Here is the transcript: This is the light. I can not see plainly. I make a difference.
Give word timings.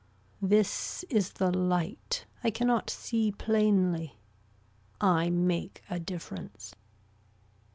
This 0.41 1.03
is 1.11 1.33
the 1.33 1.55
light. 1.55 2.25
I 2.43 2.49
can 2.49 2.65
not 2.65 2.89
see 2.89 3.31
plainly. 3.31 4.17
I 4.99 5.29
make 5.29 5.83
a 5.91 5.99
difference. 5.99 6.73